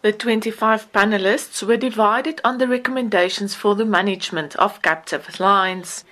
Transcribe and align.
The 0.00 0.12
25 0.12 0.92
panelists 0.92 1.60
were 1.66 1.76
divided 1.76 2.40
on 2.44 2.58
the 2.58 2.68
recommendations 2.68 3.56
for 3.56 3.74
the 3.74 3.84
management 3.84 4.54
of 4.54 4.80
captive 4.80 5.40
lions. 5.40 6.04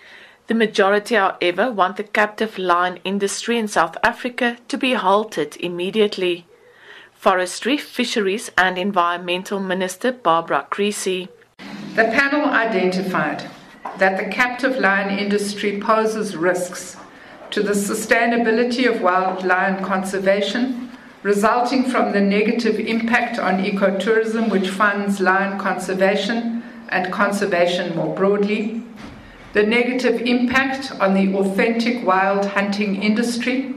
The 0.49 0.55
majority, 0.55 1.15
however, 1.15 1.71
want 1.71 1.97
the 1.97 2.03
captive 2.03 2.59
lion 2.59 2.99
industry 3.05 3.59
in 3.59 3.69
South 3.69 3.97
Africa 4.03 4.57
to 4.67 4.77
be 4.77 4.95
halted 4.95 5.57
immediately. 5.61 6.47
Forestry, 7.13 7.77
Fisheries 7.77 8.51
and 8.59 8.77
Environmental 8.77 9.61
Minister 9.61 10.11
Barbara 10.11 10.67
Creecy. 10.69 11.29
The 11.95 12.11
panel 12.11 12.47
identified 12.47 13.49
that 13.99 14.19
the 14.19 14.29
captive 14.33 14.79
lion 14.79 15.17
industry 15.17 15.81
poses 15.81 16.37
risks 16.37 16.97
to 17.53 17.63
the 17.63 17.73
sustainability 17.73 18.93
of 18.93 19.01
wild 19.01 19.45
lion 19.45 19.85
conservation, 19.85 20.86
resulting 21.27 21.83
from 21.83 22.13
the 22.13 22.21
negative 22.21 22.79
impact 22.79 23.37
on 23.37 23.59
ecotourism, 23.59 24.49
which 24.49 24.69
funds 24.69 25.19
lion 25.19 25.59
conservation 25.59 26.63
and 26.89 27.13
conservation 27.13 27.97
more 27.97 28.15
broadly, 28.15 28.81
the 29.53 29.63
negative 29.65 30.21
impact 30.21 30.93
on 31.01 31.15
the 31.15 31.37
authentic 31.37 32.07
wild 32.07 32.47
hunting 32.47 33.03
industry, 33.03 33.75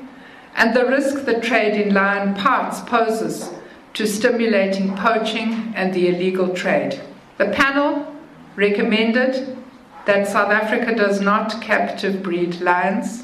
and 0.57 0.75
the 0.75 0.85
risk 0.85 1.25
the 1.25 1.41
trade 1.41 1.73
in 1.73 1.91
lion 1.91 2.35
parts 2.35 2.81
poses 2.81 3.49
to 3.95 4.05
stimulating 4.05 4.95
poaching 4.95 5.73
and 5.75 5.91
the 5.91 6.07
illegal 6.07 6.49
trade. 6.53 7.01
The 7.39 7.49
panel 7.49 8.13
recommended 8.57 9.57
that 10.05 10.27
South 10.27 10.51
Africa 10.51 10.93
does 10.93 11.19
not 11.19 11.63
captive 11.63 12.21
breed 12.21 12.61
lions, 12.61 13.23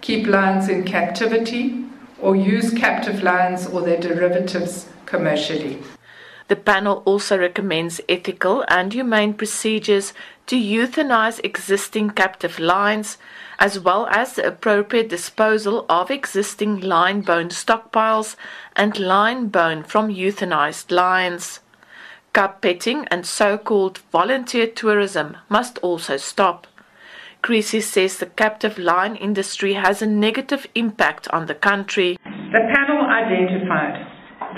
keep 0.00 0.26
lions 0.26 0.68
in 0.68 0.82
captivity, 0.82 1.81
or 2.22 2.36
use 2.36 2.72
captive 2.72 3.22
lions 3.22 3.66
or 3.66 3.82
their 3.82 4.00
derivatives 4.00 4.88
commercially. 5.04 5.82
The 6.48 6.56
panel 6.56 7.02
also 7.04 7.38
recommends 7.38 8.00
ethical 8.08 8.64
and 8.68 8.92
humane 8.92 9.34
procedures 9.34 10.12
to 10.46 10.56
euthanize 10.56 11.40
existing 11.44 12.10
captive 12.10 12.58
lions, 12.58 13.16
as 13.58 13.78
well 13.78 14.06
as 14.08 14.34
the 14.34 14.46
appropriate 14.46 15.08
disposal 15.08 15.86
of 15.88 16.10
existing 16.10 16.80
lion 16.80 17.22
bone 17.22 17.48
stockpiles 17.48 18.36
and 18.76 18.98
lion 18.98 19.48
bone 19.48 19.82
from 19.82 20.08
euthanized 20.08 20.90
lions. 20.90 21.60
Cub 22.32 22.60
petting 22.60 23.06
and 23.08 23.26
so 23.26 23.56
called 23.56 23.98
volunteer 24.10 24.66
tourism 24.66 25.36
must 25.48 25.78
also 25.78 26.16
stop. 26.16 26.66
Creecy 27.42 27.80
says 27.80 28.18
the 28.18 28.26
captive 28.26 28.78
lion 28.78 29.16
industry 29.16 29.74
has 29.74 30.00
a 30.00 30.06
negative 30.06 30.66
impact 30.76 31.26
on 31.28 31.46
the 31.46 31.54
country. 31.54 32.16
The 32.52 32.68
panel 32.68 33.08
identified 33.08 33.96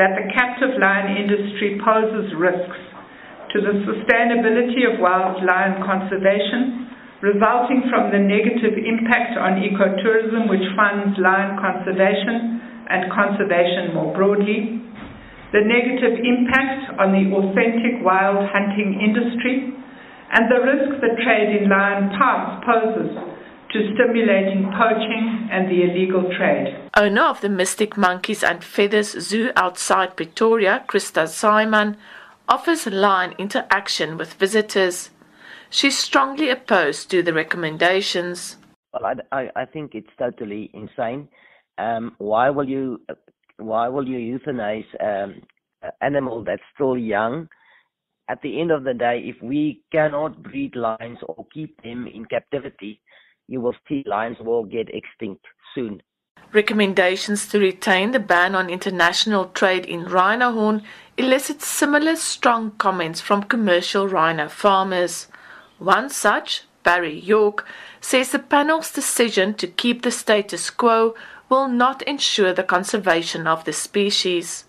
that 0.02 0.18
the 0.18 0.26
captive 0.34 0.74
lion 0.82 1.14
industry 1.14 1.78
poses 1.78 2.34
risks 2.34 2.80
to 3.54 3.62
the 3.62 3.86
sustainability 3.86 4.82
of 4.82 4.98
wild 4.98 5.38
lion 5.46 5.78
conservation, 5.86 6.90
resulting 7.22 7.86
from 7.86 8.10
the 8.10 8.18
negative 8.18 8.74
impact 8.82 9.38
on 9.38 9.62
ecotourism, 9.62 10.50
which 10.50 10.66
funds 10.74 11.14
lion 11.22 11.54
conservation 11.62 12.58
and 12.90 13.14
conservation 13.14 13.94
more 13.94 14.10
broadly, 14.10 14.82
the 15.54 15.62
negative 15.62 16.18
impact 16.18 16.98
on 16.98 17.14
the 17.14 17.30
authentic 17.30 18.02
wild 18.02 18.42
hunting 18.50 18.98
industry, 18.98 19.70
and 20.34 20.50
the 20.50 20.66
risk 20.66 20.98
the 20.98 21.14
trade 21.22 21.62
in 21.62 21.70
lion 21.70 22.10
parts 22.18 22.58
poses 22.66 23.33
to 23.74 23.92
stimulating 23.94 24.70
poaching 24.78 25.48
and 25.50 25.68
the 25.68 25.82
illegal 25.82 26.22
trade. 26.38 26.88
Owner 26.96 27.24
of 27.24 27.40
the 27.40 27.48
Mystic 27.48 27.96
Monkeys 27.96 28.44
and 28.44 28.62
Feathers 28.62 29.20
Zoo 29.20 29.50
outside 29.56 30.16
Pretoria, 30.16 30.84
Krista 30.86 31.26
Simon, 31.26 31.96
offers 32.48 32.86
lion 32.86 33.34
interaction 33.36 34.16
with 34.16 34.34
visitors. 34.34 35.10
She's 35.70 35.98
strongly 35.98 36.50
opposed 36.50 37.10
to 37.10 37.20
the 37.20 37.32
recommendations. 37.32 38.58
Well, 38.92 39.06
I, 39.06 39.36
I, 39.36 39.50
I 39.56 39.64
think 39.64 39.96
it's 39.96 40.14
totally 40.16 40.70
insane. 40.72 41.28
Um, 41.76 42.14
why 42.18 42.50
will 42.50 42.68
you 42.68 43.00
why 43.56 43.88
will 43.88 44.06
you 44.06 44.38
euthanize 44.38 44.86
um, 45.00 45.42
an 45.82 45.90
animal 46.00 46.44
that's 46.44 46.62
still 46.74 46.96
young? 46.96 47.48
At 48.30 48.40
the 48.42 48.60
end 48.60 48.70
of 48.70 48.84
the 48.84 48.94
day, 48.94 49.20
if 49.24 49.42
we 49.42 49.82
cannot 49.90 50.44
breed 50.44 50.76
lions 50.76 51.18
or 51.26 51.44
keep 51.52 51.82
them 51.82 52.06
in 52.06 52.24
captivity, 52.26 53.00
you 53.48 53.60
will 53.60 53.74
see 53.88 54.02
lions 54.06 54.38
will 54.40 54.64
get 54.64 54.88
extinct 54.94 55.44
soon. 55.74 56.02
Recommendations 56.52 57.48
to 57.48 57.58
retain 57.58 58.12
the 58.12 58.20
ban 58.20 58.54
on 58.54 58.70
international 58.70 59.46
trade 59.46 59.84
in 59.86 60.04
rhino 60.04 60.52
horn 60.52 60.82
elicit 61.16 61.62
similar 61.62 62.16
strong 62.16 62.70
comments 62.72 63.20
from 63.20 63.42
commercial 63.42 64.08
rhino 64.08 64.48
farmers. 64.48 65.28
One 65.78 66.10
such, 66.10 66.62
Barry 66.82 67.18
York, 67.18 67.66
says 68.00 68.30
the 68.30 68.38
panel's 68.38 68.92
decision 68.92 69.54
to 69.54 69.66
keep 69.66 70.02
the 70.02 70.10
status 70.10 70.70
quo 70.70 71.14
will 71.48 71.68
not 71.68 72.02
ensure 72.02 72.52
the 72.52 72.62
conservation 72.62 73.46
of 73.46 73.64
the 73.64 73.72
species. 73.72 74.64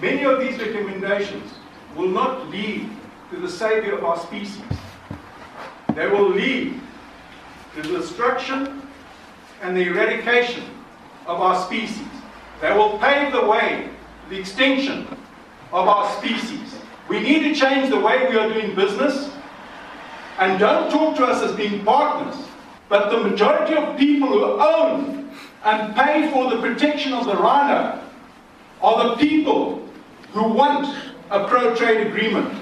Many 0.00 0.24
of 0.24 0.40
these 0.40 0.58
recommendations 0.58 1.52
will 1.94 2.08
not 2.08 2.48
lead 2.48 2.88
to 3.30 3.40
the 3.40 3.48
saviour 3.48 3.98
of 3.98 4.04
our 4.04 4.18
species. 4.18 4.62
They 5.94 6.06
will 6.06 6.30
lead 6.30 6.80
the 7.76 7.82
destruction 7.82 8.82
and 9.62 9.76
the 9.76 9.82
eradication 9.82 10.64
of 11.26 11.40
our 11.40 11.62
species. 11.66 12.06
They 12.60 12.72
will 12.72 12.98
pave 12.98 13.32
the 13.32 13.44
way 13.44 13.90
to 14.24 14.30
the 14.30 14.40
extinction 14.40 15.06
of 15.72 15.86
our 15.86 16.10
species. 16.18 16.76
We 17.08 17.20
need 17.20 17.42
to 17.42 17.54
change 17.54 17.90
the 17.90 18.00
way 18.00 18.28
we 18.28 18.36
are 18.38 18.52
doing 18.52 18.74
business 18.74 19.30
and 20.38 20.58
don't 20.58 20.90
talk 20.90 21.16
to 21.16 21.24
us 21.24 21.42
as 21.42 21.54
being 21.54 21.84
partners. 21.84 22.36
But 22.88 23.10
the 23.10 23.28
majority 23.28 23.74
of 23.74 23.98
people 23.98 24.28
who 24.28 24.44
own 24.60 25.30
and 25.64 25.94
pay 25.94 26.30
for 26.30 26.50
the 26.50 26.60
protection 26.60 27.12
of 27.12 27.26
the 27.26 27.36
rhino 27.36 28.02
are 28.80 29.08
the 29.08 29.16
people 29.16 29.86
who 30.32 30.48
want 30.48 30.94
a 31.30 31.46
pro 31.46 31.74
trade 31.74 32.06
agreement. 32.06 32.54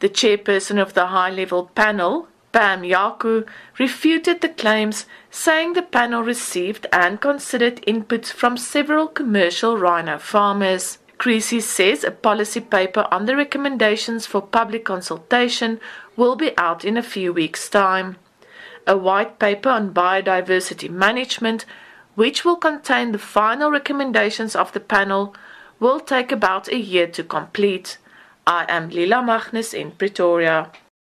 The 0.00 0.08
chairperson 0.08 0.80
of 0.80 0.94
the 0.94 1.06
high 1.06 1.30
level 1.30 1.70
panel, 1.74 2.28
Pam 2.54 2.82
Yako 2.82 3.44
refuted 3.80 4.40
the 4.40 4.48
claims, 4.48 5.06
saying 5.28 5.72
the 5.72 5.82
panel 5.82 6.22
received 6.22 6.86
and 6.92 7.20
considered 7.20 7.82
inputs 7.82 8.26
from 8.26 8.56
several 8.56 9.08
commercial 9.08 9.76
rhino 9.76 10.18
farmers. 10.18 10.98
Creecy 11.18 11.58
says 11.58 12.04
a 12.04 12.12
policy 12.12 12.60
paper 12.60 13.08
on 13.10 13.26
the 13.26 13.34
recommendations 13.34 14.24
for 14.24 14.40
public 14.40 14.84
consultation 14.84 15.80
will 16.14 16.36
be 16.36 16.56
out 16.56 16.84
in 16.84 16.96
a 16.96 17.02
few 17.02 17.32
weeks' 17.32 17.68
time. 17.68 18.18
A 18.86 18.96
white 18.96 19.40
paper 19.40 19.70
on 19.70 19.92
biodiversity 19.92 20.88
management, 20.88 21.64
which 22.14 22.44
will 22.44 22.54
contain 22.54 23.10
the 23.10 23.18
final 23.18 23.72
recommendations 23.72 24.54
of 24.54 24.70
the 24.70 24.78
panel, 24.78 25.34
will 25.80 25.98
take 25.98 26.30
about 26.30 26.68
a 26.68 26.78
year 26.78 27.08
to 27.08 27.24
complete. 27.24 27.98
I 28.46 28.64
am 28.68 28.90
Lila 28.90 29.24
Magnus 29.24 29.74
in 29.74 29.90
Pretoria. 29.90 30.70